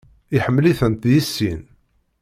[0.35, 1.61] Iḥemmel-iten deg sin.